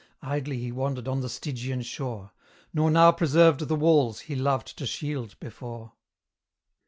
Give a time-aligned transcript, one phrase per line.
[0.23, 2.31] Idly he wandered on the Stygian shore,
[2.73, 5.93] Nor now preserved the walls he loved to shield before.